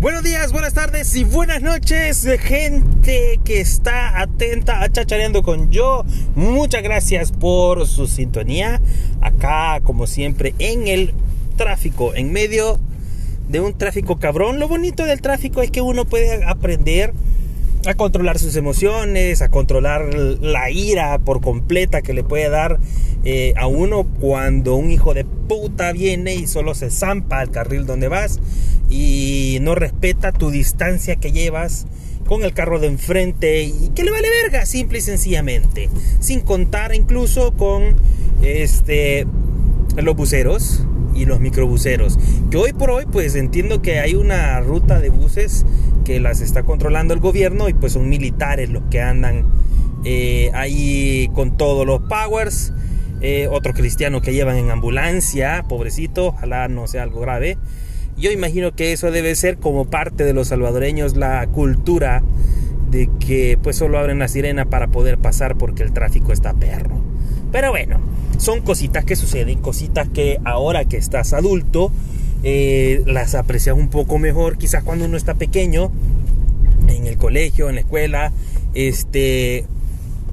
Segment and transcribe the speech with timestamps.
[0.00, 6.06] Buenos días, buenas tardes y buenas noches, gente que está atenta a Chachareando con yo.
[6.34, 8.80] Muchas gracias por su sintonía.
[9.20, 11.12] Acá, como siempre, en el
[11.58, 12.80] tráfico, en medio
[13.50, 14.58] de un tráfico cabrón.
[14.58, 17.12] Lo bonito del tráfico es que uno puede aprender
[17.86, 22.78] a controlar sus emociones, a controlar la ira por completa que le puede dar
[23.24, 27.86] eh, a uno cuando un hijo de puta viene y solo se zampa al carril
[27.86, 28.40] donde vas
[28.90, 31.86] y no respeta tu distancia que llevas
[32.26, 35.88] con el carro de enfrente y que le vale verga, simple y sencillamente.
[36.20, 37.96] Sin contar incluso con
[38.42, 39.26] este
[39.96, 42.18] los buceros y los microbuseros.
[42.50, 45.64] Que hoy por hoy pues entiendo que hay una ruta de buses
[46.10, 49.44] que las está controlando el gobierno y pues son militares los que andan
[50.04, 52.72] eh, ahí con todos los powers.
[53.20, 57.58] Eh, otro cristiano que llevan en ambulancia, pobrecito, ojalá no sea algo grave.
[58.16, 62.24] Yo imagino que eso debe ser como parte de los salvadoreños la cultura
[62.90, 67.00] de que pues solo abren la sirena para poder pasar porque el tráfico está perro.
[67.52, 68.00] Pero bueno,
[68.36, 71.92] son cositas que suceden, cositas que ahora que estás adulto
[72.42, 75.90] eh, las aprecias un poco mejor, quizás cuando uno está pequeño,
[76.88, 78.32] en el colegio, en la escuela,
[78.74, 79.64] este,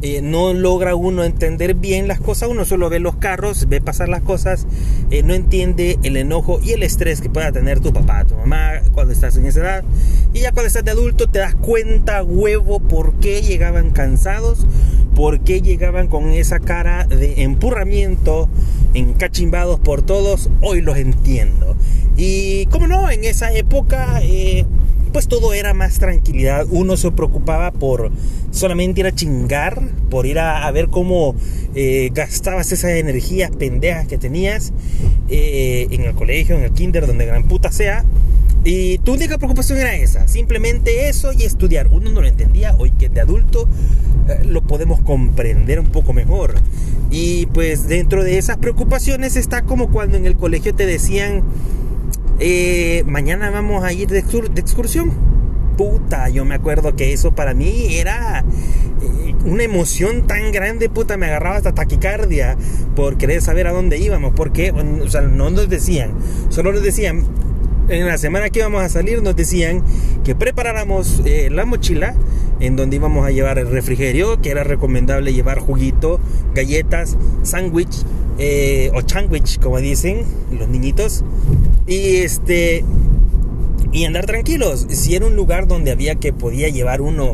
[0.02, 4.10] eh, no logra uno entender bien las cosas, uno solo ve los carros, ve pasar
[4.10, 4.68] las cosas,
[5.10, 8.82] eh, no entiende el enojo y el estrés que pueda tener tu papá, tu mamá
[8.94, 9.84] cuando estás en esa edad.
[10.34, 14.68] Y ya cuando estás de adulto te das cuenta, huevo, por qué llegaban cansados,
[15.16, 18.50] por qué llegaban con esa cara de empurramiento,
[18.94, 21.76] encachimbados por todos, hoy los entiendo.
[22.16, 24.20] Y como no, en esa época...
[24.22, 24.66] Eh,
[25.12, 26.66] pues todo era más tranquilidad.
[26.70, 28.12] Uno se preocupaba por
[28.52, 31.36] solamente ir a chingar, por ir a, ver cómo
[31.76, 34.74] eh, gastabas esas energías pendejas que tenías
[35.30, 38.06] eh, en el colegio, en el kinder, donde gran puta sea.
[38.64, 41.88] Y tu única preocupación era esa, simplemente eso y estudiar.
[41.88, 43.68] Uno no lo entendía, hoy que de adulto
[44.28, 46.56] eh, lo podemos comprender un poco mejor.
[47.10, 51.44] Y pues dentro de esas preocupaciones está como cuando en el colegio te decían,
[52.40, 55.12] eh, mañana vamos a ir de, excursión.
[55.78, 61.18] Puta, yo me acuerdo que eso para mí era eh, una emoción tan grande, puta,
[61.18, 62.58] me agarraba hasta taquicardia
[62.96, 66.12] por querer saber a dónde íbamos, porque, o sea, no nos decían,
[66.50, 67.26] solo nos decían,
[67.90, 69.82] en la semana que íbamos a salir nos decían
[70.26, 72.16] que preparáramos eh, la mochila
[72.60, 76.20] en donde íbamos a llevar el refrigerio, que era recomendable llevar juguito,
[76.54, 78.04] galletas, sándwich
[78.94, 81.24] o sándwich, como dicen los niñitos,
[81.88, 82.84] y este.
[83.94, 84.86] Y andar tranquilos.
[84.90, 87.34] Si era un lugar donde había que podía llevar uno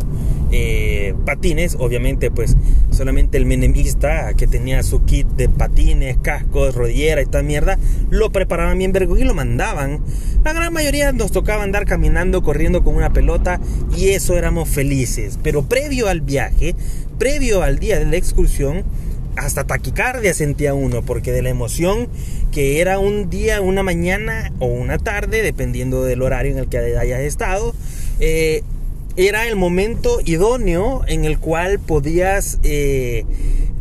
[0.51, 2.55] eh, patines, obviamente, pues
[2.91, 7.79] solamente el menemista que tenía su kit de patines, cascos, rodillera y tal mierda,
[8.11, 10.01] lo preparaban bien vergo y lo mandaban.
[10.43, 13.59] La gran mayoría nos tocaba andar caminando, corriendo con una pelota
[13.97, 15.39] y eso éramos felices.
[15.41, 16.75] Pero previo al viaje,
[17.17, 18.83] previo al día de la excursión,
[19.35, 22.09] hasta taquicardia sentía uno, porque de la emoción
[22.51, 26.77] que era un día, una mañana o una tarde, dependiendo del horario en el que
[26.77, 27.73] hayas estado,
[28.19, 28.63] eh,
[29.15, 33.25] era el momento idóneo en el cual podías eh,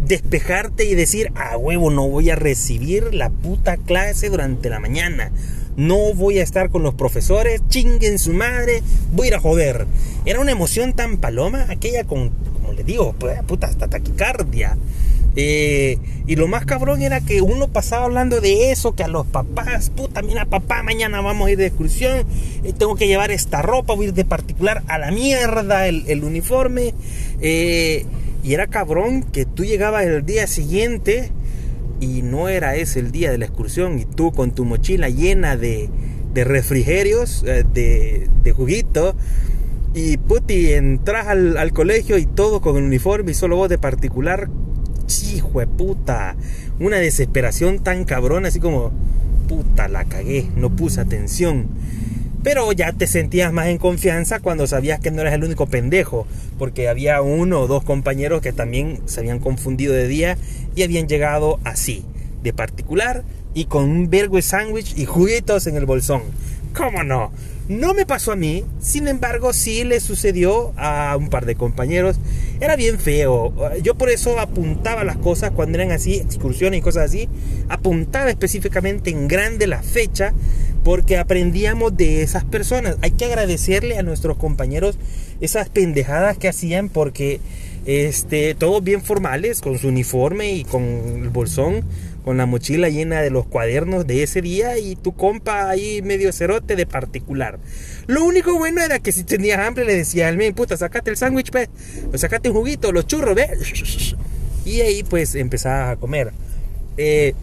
[0.07, 5.33] despejarte y decir, a huevo, no voy a recibir la puta clase durante la mañana.
[5.77, 8.83] No voy a estar con los profesores, chinguen su madre,
[9.13, 9.87] voy a ir a joder.
[10.27, 13.15] Era una emoción tan paloma, aquella con, como le digo,
[13.47, 14.77] puta, hasta taquicardia.
[15.35, 19.27] Eh, y lo más cabrón era que uno pasaba hablando de eso, que a los
[19.27, 22.27] papás, puta, mira papá, mañana vamos a ir de excursión,
[22.65, 26.25] eh, tengo que llevar esta ropa, voy a ir de particular a la mierda el,
[26.25, 26.95] uniforme.
[27.41, 28.05] Eh,
[28.45, 31.31] y era cabrón que tú llegabas el día siguiente
[32.01, 35.57] y no era ese el día de la excursión y tú con tu mochila llena
[35.57, 35.89] de,
[36.35, 39.15] de refrigerios, de, de juguito.
[39.95, 43.79] Y puti, entras al, al colegio y todo con el uniforme y solo vos de
[43.79, 44.49] particular
[45.21, 46.37] hijo de puta.
[46.81, 48.93] Una desesperación tan cabrón, así como,
[49.49, 51.69] puta, la cagué, no puse atención.
[52.43, 56.27] Pero ya te sentías más en confianza cuando sabías que no eras el único pendejo,
[56.59, 60.39] porque había uno o dos compañeros que también se habían confundido de día
[60.75, 62.05] y habían llegado así,
[62.43, 63.23] de particular
[63.55, 66.23] y con un vergo de sándwich y juguetos en el bolsón.
[66.75, 67.31] ¿Cómo no?
[67.73, 72.19] No me pasó a mí, sin embargo sí le sucedió a un par de compañeros.
[72.61, 73.55] Era bien feo.
[73.83, 77.31] Yo por eso apuntaba las cosas cuando eran así, excursiones y cosas así.
[77.71, 80.35] Apuntaba específicamente en grande la fecha
[80.85, 82.99] porque aprendíamos de esas personas.
[83.01, 84.99] Hay que agradecerle a nuestros compañeros
[85.41, 87.41] esas pendejadas que hacían porque
[87.87, 91.85] este, todos bien formales, con su uniforme y con el bolsón,
[92.25, 96.33] con la mochila llena de los cuadernos de ese día y tu compa ahí medio
[96.33, 97.59] cerote de particular.
[98.07, 101.17] Lo único bueno era que si tenías hambre le decía al men, puta, sacate el
[101.17, 101.69] sándwich, pues,
[102.13, 103.49] o sacate un juguito, los churros, ve.
[104.65, 106.33] Y ahí pues empezabas a comer.
[106.97, 107.35] Eh,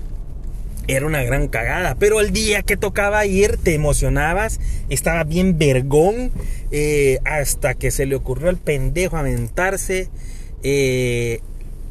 [0.89, 1.95] era una gran cagada.
[1.95, 4.59] Pero el día que tocaba ir te emocionabas,
[4.89, 6.31] estaba bien vergón,
[6.71, 10.09] eh, hasta que se le ocurrió al pendejo aventarse
[10.63, 11.41] eh,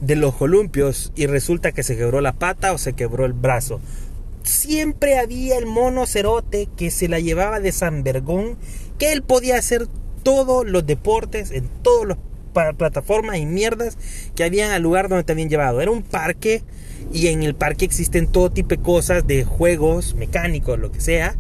[0.01, 3.81] de los columpios y resulta que se quebró la pata o se quebró el brazo.
[4.43, 8.57] Siempre había el mono cerote que se la llevaba de San Vergón,
[8.99, 9.87] que él podía hacer
[10.23, 12.19] todos los deportes en todas las
[12.77, 13.97] plataformas y mierdas
[14.35, 15.81] que habían al lugar donde te habían llevado.
[15.81, 16.63] Era un parque
[17.13, 21.37] y en el parque existen todo tipo de cosas, de juegos, mecánicos, lo que sea.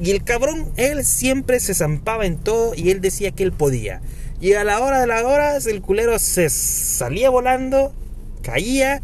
[0.00, 4.00] Y el cabrón, él siempre se zampaba en todo y él decía que él podía.
[4.40, 7.92] Y a la hora de las horas, el culero se salía volando,
[8.42, 9.02] caía,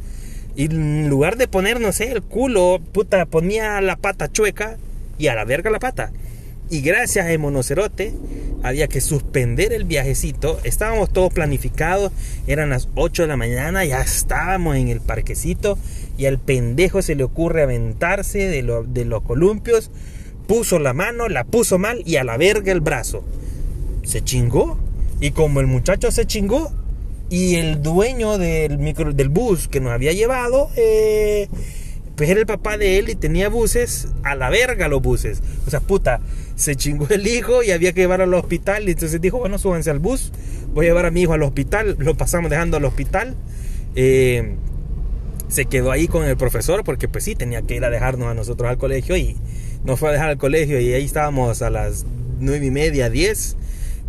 [0.55, 4.79] y en lugar de poner, no sé, el culo, puta, ponía la pata chueca
[5.19, 6.11] y a la verga la pata.
[6.71, 8.15] Y gracias a Monocerote
[8.63, 10.59] había que suspender el viajecito.
[10.65, 12.11] Estábamos todos planificados,
[12.47, 15.79] eran las 8 de la mañana, ya estábamos en el parquecito
[16.17, 19.91] y al pendejo se le ocurre aventarse de, de los columpios.
[20.47, 23.23] Puso la mano, la puso mal y a la verga el brazo.
[24.03, 24.79] Se chingó.
[25.21, 26.73] Y como el muchacho se chingó
[27.31, 31.49] y el dueño del, micro, del bus que nos había llevado, eh,
[32.17, 35.43] pues era el papá de él y tenía buses, a la verga los buses.
[35.67, 36.21] O sea, puta,
[36.55, 38.89] se chingó el hijo y había que llevarlo al hospital.
[38.89, 40.33] Y entonces dijo, bueno, súbanse al bus,
[40.73, 41.97] voy a llevar a mi hijo al hospital.
[41.99, 43.35] Lo pasamos dejando al hospital.
[43.95, 44.57] Eh,
[45.49, 48.35] se quedó ahí con el profesor porque pues sí, tenía que ir a dejarnos a
[48.35, 49.37] nosotros al colegio y
[49.85, 52.05] nos fue a dejar al colegio y ahí estábamos a las
[52.41, 53.57] nueve y media, diez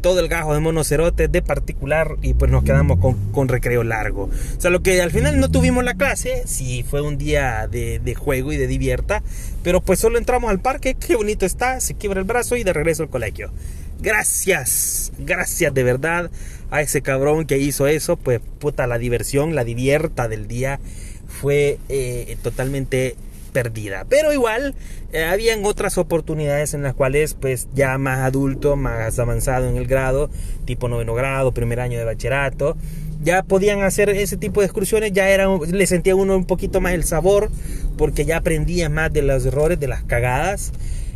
[0.07, 2.97] todo el gajo de monocerotes de particular y pues nos quedamos
[3.33, 4.29] con, recreo largo.
[4.57, 7.99] O sea, lo que al final no tuvimos la clase, sí fue un día de,
[7.99, 9.21] de, juego y de divierta,
[9.63, 12.71] pero pues solo entramos al parque, qué bonito está, se quiebra el brazo y de
[12.71, 13.51] regreso al colegio.
[13.99, 16.31] Gracias, gracias de verdad
[16.71, 20.79] a ese cabrón que hizo eso, pues puta, la diversión, la divierta del día
[21.27, 24.05] fue eh, totalmente perdida.
[24.09, 24.75] Pero igual,
[25.13, 29.87] eh, habían otras oportunidades en las cuales, pues ya más adulto, más avanzado en el
[29.87, 30.29] grado,
[30.65, 32.77] tipo noveno grado, primer año de bachillerato,
[33.23, 36.93] ya podían hacer ese tipo de excursiones, ya era, le sentía uno un poquito más
[36.93, 37.49] el sabor,
[37.97, 40.71] porque ya aprendía más de los errores, de las cagadas.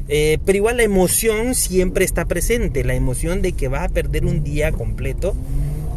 [0.07, 4.25] Eh, pero igual la emoción siempre está presente, la emoción de que vas a perder
[4.25, 5.36] un día completo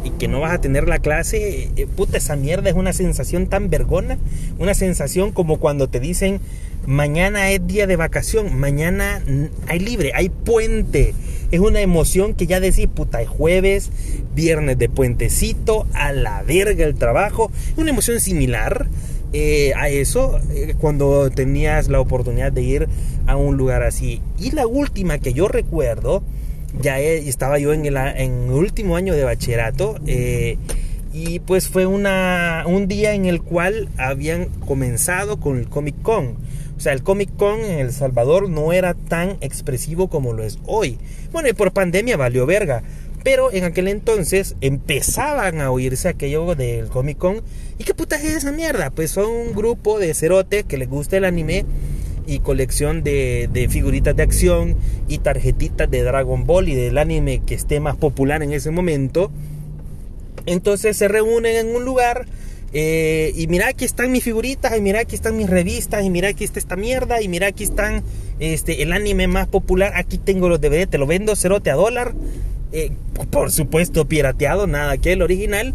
[0.05, 3.47] y que no vas a tener la clase, eh, puta, esa mierda es una sensación
[3.47, 4.17] tan vergona,
[4.59, 6.39] una sensación como cuando te dicen,
[6.85, 9.21] mañana es día de vacación, mañana
[9.67, 11.13] hay libre, hay puente.
[11.51, 13.89] Es una emoción que ya decís, puta, es jueves,
[14.35, 17.51] viernes de puentecito, a la verga el trabajo.
[17.77, 18.87] Una emoción similar
[19.33, 22.87] eh, a eso eh, cuando tenías la oportunidad de ir
[23.25, 24.21] a un lugar así.
[24.39, 26.23] Y la última que yo recuerdo,
[26.81, 27.97] ya estaba yo en el,
[28.51, 30.57] último año de bachillerato eh,
[31.13, 36.35] y pues fue una, un día en el cual habían comenzado con el Comic Con.
[36.75, 40.59] O sea, el Comic Con en El Salvador no era tan expresivo como lo es
[40.65, 40.97] hoy.
[41.31, 42.83] Bueno, y por pandemia valió verga.
[43.23, 47.41] Pero en aquel entonces empezaban a oírse aquello del Comic Con.
[47.79, 48.91] ¿Y qué puta es esa mierda?
[48.91, 51.65] Pues son un grupo de cerote que les gusta el anime
[52.27, 54.75] y colección de, figuritas de acción
[55.07, 59.31] y tarjetitas de Dragon Ball y del anime que esté más popular en ese momento.
[60.45, 62.25] Entonces se reúnen en un lugar
[62.73, 66.29] eh, y mira aquí están mis figuritas y mira aquí están mis revistas y mira
[66.29, 68.03] aquí está esta mierda y mira aquí están
[68.39, 69.93] este, el anime más popular.
[69.95, 72.13] Aquí tengo los DVD, te lo vendo cerote a dólar.
[72.71, 72.91] Eh,
[73.31, 75.73] por supuesto pirateado, nada que el original.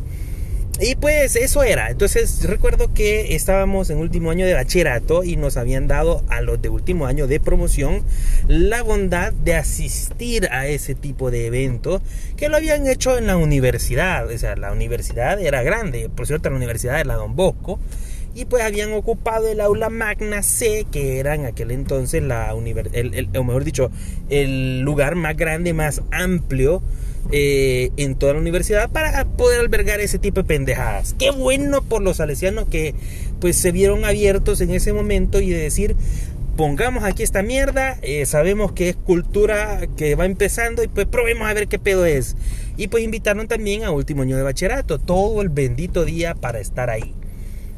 [0.83, 1.91] Y pues eso era.
[1.91, 6.63] Entonces recuerdo que estábamos en último año de bachillerato y nos habían dado a los
[6.63, 8.03] de último año de promoción
[8.49, 12.01] la bondad de asistir a ese tipo de evento
[12.39, 14.27] que lo habían hecho en la universidad.
[14.31, 16.09] O sea, la universidad era grande.
[16.09, 17.79] Por cierto, la universidad de la Don Bosco.
[18.35, 22.55] Y pues habían ocupado el aula magna C, que era en aquel entonces la
[22.93, 23.91] el, o mejor dicho,
[24.31, 26.81] el lugar más grande, más amplio
[27.33, 31.15] eh, en toda la universidad para poder albergar ese tipo de pendejadas.
[31.19, 32.95] Qué bueno por los salesianos que
[33.41, 35.97] pues se vieron abiertos en ese momento y de decir,
[36.57, 41.49] pongamos aquí esta mierda, eh, sabemos que es cultura que va empezando y pues probemos
[41.49, 42.37] a ver qué pedo es.
[42.77, 46.91] Y pues invitaron también a último año de bachillerato, todo el bendito día para estar
[46.91, 47.15] ahí.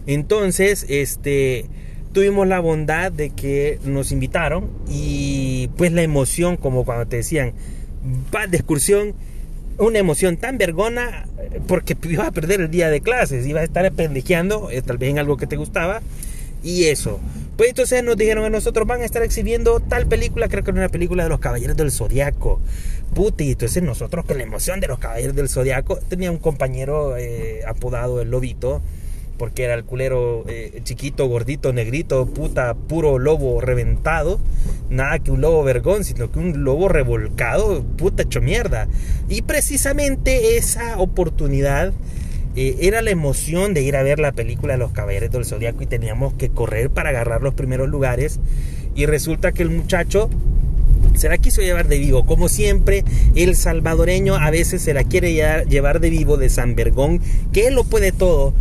[0.06, 1.66] Entonces, este
[2.12, 7.52] tuvimos la bondad de que nos invitaron y pues la emoción como cuando te decían,
[8.34, 9.14] va de excursión
[9.78, 11.26] una emoción tan vergona
[11.66, 15.10] porque ibas a perder el día de clases, ibas a estar pendejeando, eh, tal vez
[15.10, 16.00] en algo que te gustaba,
[16.62, 17.18] Y eso.
[17.56, 20.80] Pues entonces nos dijeron a nosotros van a estar exhibiendo tal película, creo que era
[20.80, 22.60] una película de los Caballeros del Zodiaco.
[23.14, 27.60] Puti, entonces nosotros con la emoción de los Caballeros del Zodiaco, tenía un compañero eh,
[27.66, 28.80] apodado el Lobito,
[29.42, 34.38] porque era el culero eh, chiquito, gordito, negrito, puta, puro lobo reventado.
[34.88, 38.86] Nada que un lobo vergón, sino que un lobo revolcado, puta hecho mierda.
[39.28, 41.92] Y precisamente esa oportunidad
[42.54, 45.86] eh, era la emoción de ir a ver la película Los Caballeros del Zodiaco y
[45.86, 48.38] teníamos que correr para agarrar los primeros lugares.
[48.94, 50.30] Y resulta que el muchacho
[51.16, 52.26] se la quiso llevar de vivo.
[52.26, 53.02] Como siempre,
[53.34, 55.34] el salvadoreño a veces se la quiere
[55.68, 57.20] llevar de vivo de San Bergón,
[57.52, 58.54] que él lo puede todo.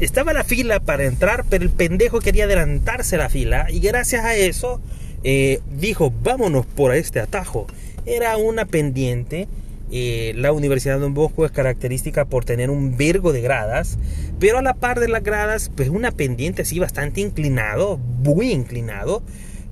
[0.00, 4.36] Estaba la fila para entrar, pero el pendejo quería adelantarse la fila y gracias a
[4.36, 4.80] eso
[5.24, 7.66] eh, dijo, vámonos por este atajo.
[8.06, 9.48] Era una pendiente
[9.90, 13.98] eh, la Universidad de Don Bosco es característica por tener un virgo de gradas,
[14.38, 19.22] pero a la par de las gradas, pues una pendiente así bastante inclinado, muy inclinado,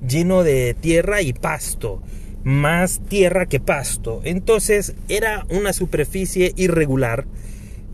[0.07, 2.01] lleno de tierra y pasto,
[2.43, 4.21] más tierra que pasto.
[4.23, 7.25] Entonces era una superficie irregular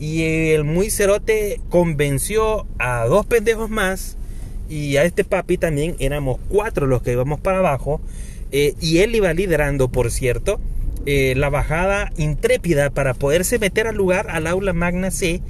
[0.03, 4.17] y el muy cerote convenció a dos pendejos más
[4.69, 8.01] y a este papi también éramos cuatro los que íbamos para abajo
[8.51, 10.59] eh, y él iba liderando, por cierto
[11.05, 15.41] eh, la bajada intrépida para poderse meter al lugar, al aula magna C,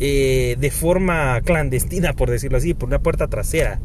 [0.00, 3.80] eh, de forma clandestina, por decirlo así, por una puerta trasera.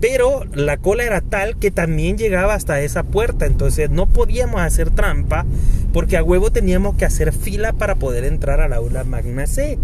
[0.00, 4.90] Pero la cola era tal que también llegaba hasta esa puerta, entonces no podíamos hacer
[4.90, 5.44] trampa
[5.92, 9.78] porque a huevo teníamos que hacer fila para poder entrar al aula magna C.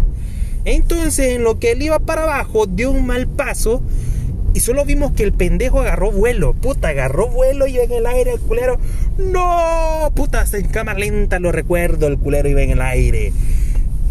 [0.65, 3.81] Entonces, en lo que él iba para abajo, dio un mal paso
[4.53, 6.53] y solo vimos que el pendejo agarró vuelo.
[6.53, 8.79] Puta, agarró vuelo y en el aire el culero.
[9.17, 10.11] ¡No!
[10.15, 12.07] Puta, en cámara lenta lo recuerdo.
[12.07, 13.33] El culero iba en el aire.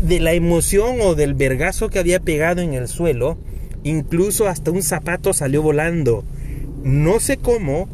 [0.03, 3.39] De la emoción o del vergazo que había pegado en el suelo,
[3.89, 6.25] incluso hasta un zapato salió volando.
[6.83, 7.89] No sé cómo.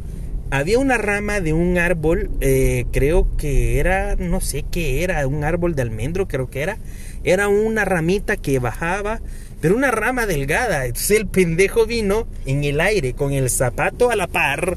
[0.50, 5.44] Había una rama de un árbol, eh, creo que era, no sé qué era, un
[5.44, 6.76] árbol de almendro, creo que era.
[7.24, 9.20] Era una ramita que bajaba
[9.62, 10.84] pero una rama delgada.
[10.84, 14.76] Entonces el pendejo vino en el aire con el zapato a la par,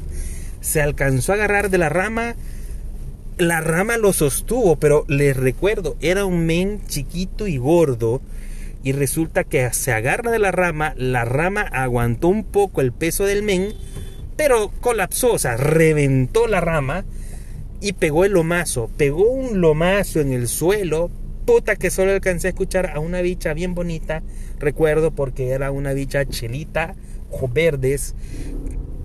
[0.60, 2.36] se alcanzó a agarrar de la rama.
[3.36, 8.22] La rama lo sostuvo, pero les recuerdo, era un men chiquito y gordo.
[8.86, 13.24] Y resulta que se agarra de la rama, la rama aguantó un poco el peso
[13.24, 13.74] del men,
[14.36, 17.04] pero colapsó, o sea, reventó la rama
[17.80, 18.88] y pegó el lomazo.
[18.96, 21.10] Pegó un lomazo en el suelo,
[21.46, 24.22] puta que solo alcancé a escuchar a una bicha bien bonita.
[24.60, 26.94] Recuerdo porque era una bicha chelita,
[27.32, 28.14] ojos verdes,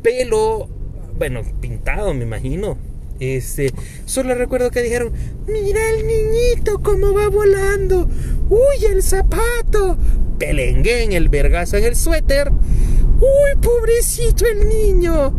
[0.04, 0.70] pelo,
[1.18, 2.78] bueno, pintado me imagino.
[3.22, 3.72] Este,
[4.06, 5.13] solo recuerdo que dijeron,
[5.48, 8.10] mira el niñito cómo va volando.
[8.50, 9.96] Uy, el zapato.
[10.40, 12.51] Pelengué en el vergazo en el suéter.
[12.51, 15.34] Uy, pobrecito el niño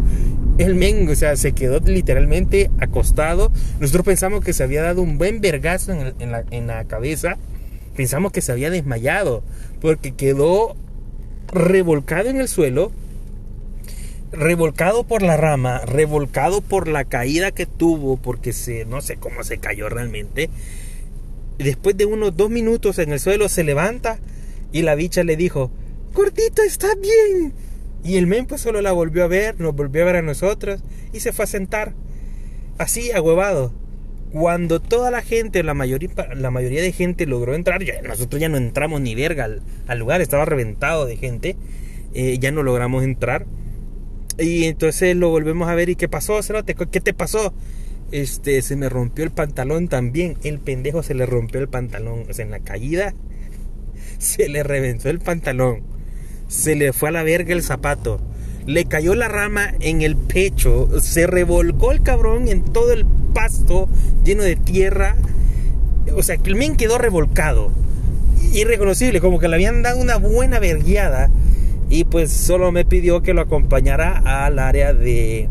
[0.59, 3.51] el men, o sea, se quedó literalmente acostado.
[3.81, 7.37] Nosotros pensamos que se había dado un buen vergazo en la cabeza.
[7.97, 9.43] Pensamos que se había desmayado
[9.81, 10.77] porque quedó
[11.53, 12.93] revolcado en el suelo,
[14.33, 19.45] revolcado por la rama, revolcado por la caída que tuvo, porque se, no sé cómo
[19.45, 20.51] se cayó realmente.
[21.59, 24.19] Después de unos dos minutos en el suelo se levanta
[24.73, 25.71] y la bicha le dijo,
[26.15, 27.53] Gordito, está bien,
[28.05, 30.81] y el men pues solo la volvió a ver, nos volvió a ver a nosotros
[31.12, 31.93] y se fue a sentar.
[32.79, 33.73] Así, ahuevado.
[34.33, 38.49] Cuando toda la gente, la mayoría, la mayoría de gente logró entrar, ya, nosotros ya
[38.49, 39.47] no entramos ni verga
[39.87, 41.55] al, lugar, estaba reventado de gente,
[42.15, 43.47] eh, ya no logramos entrar.
[44.39, 46.75] Y entonces lo volvemos a ver y ¿qué pasó, Cerote?
[46.75, 47.53] ¿Qué te pasó?
[48.11, 50.37] Este, se me rompió el pantalón también.
[50.43, 52.25] El pendejo se le rompió el pantalón.
[52.37, 53.15] En la caída
[54.19, 55.93] se le reventó el pantalón
[56.53, 58.21] se le fue a la verga el zapato.
[58.67, 63.89] Le cayó la rama en el pecho, se revolcó el cabrón en todo el pasto
[64.23, 65.17] lleno de tierra.
[66.15, 67.73] O sea, el men quedó revolcado.
[68.53, 71.31] Irreconocible, como que le habían dado una buena verguiada.
[71.93, 75.51] Y pues solo me pidió que lo acompañara al área de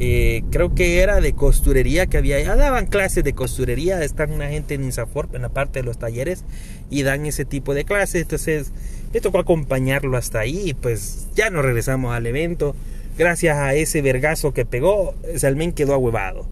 [0.00, 4.48] eh, creo que era de costurería que había, ya daban clases de costurería, están una
[4.48, 6.44] gente en Insaforp en la parte de los talleres
[6.90, 8.70] y dan ese tipo de clases, entonces
[9.14, 12.76] me tocó acompañarlo hasta ahí pues ya nos regresamos al evento,
[13.16, 16.46] gracias a ese vergazo que pegó, Salmen quedó ahuevado,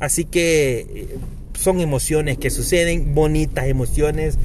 [0.00, 1.08] así que eh,
[1.54, 4.38] son emociones que suceden, bonitas emociones,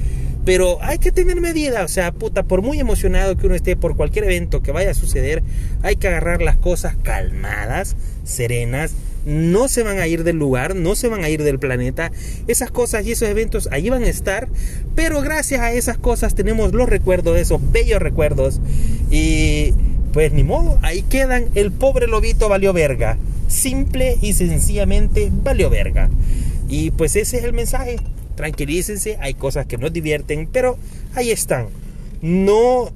[0.48, 3.98] pero hay que tener medida, o sea, puta, por muy emocionado que uno esté por
[3.98, 5.44] cualquier evento que vaya a suceder,
[5.84, 8.94] hay que agarrar las cosas calmadas, serenas,
[9.26, 12.14] no se van a ir del lugar, no se van a ir del planeta.
[12.48, 14.48] Esas cosas y esos eventos ahí van a estar,
[14.96, 18.62] pero gracias a esas cosas tenemos los recuerdos, esos bellos recuerdos.
[19.12, 19.74] Y
[20.14, 21.48] pues ni modo, ahí quedan.
[21.56, 23.18] El pobre lobito valió verga.
[23.50, 26.10] Simple y sencillamente valió verga.
[26.70, 27.98] Y pues ese es el mensaje.
[28.38, 30.78] Tranquilícense, hay cosas que nos divierten, pero
[31.16, 31.70] ahí están.
[32.22, 32.92] No,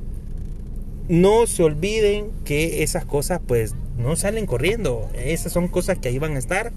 [1.09, 5.09] no se olviden que esas cosas pues no salen corriendo.
[5.15, 6.71] Esas son cosas que ahí van a estar.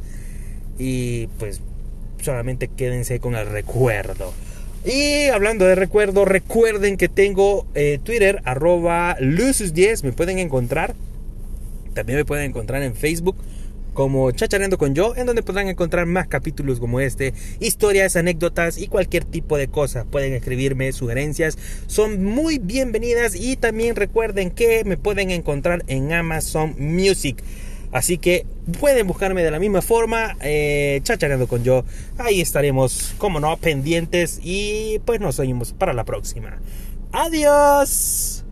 [0.78, 1.61] Y pues
[2.23, 4.33] solamente quédense con el recuerdo.
[4.83, 10.94] Y hablando de recuerdo, recuerden que tengo eh, Twitter, arroba Lucius10, me pueden encontrar.
[11.92, 13.37] También me pueden encontrar en Facebook
[13.94, 18.88] como Chachareando con Yo, en donde podrán encontrar más capítulos como este, historias, anécdotas y
[18.88, 20.04] cualquier tipo de cosa.
[20.04, 26.74] Pueden escribirme sugerencias, son muy bienvenidas y también recuerden que me pueden encontrar en Amazon
[26.78, 27.42] Music.
[27.92, 28.44] Así que
[28.80, 31.84] pueden buscarme de la misma forma, eh, chachareando con yo.
[32.18, 36.58] Ahí estaremos, como no, pendientes y pues nos oímos para la próxima.
[37.12, 38.43] Adiós.